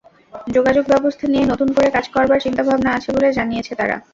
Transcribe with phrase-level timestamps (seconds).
[0.47, 3.95] যোগাযোগব্যবস্থা নিয়ে নতুন করে কাজ করবার চিন্তাভাবনা আছে বলে জানিয়েছে তারা।